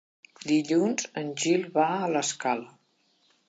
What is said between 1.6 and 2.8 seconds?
va a l'Escala.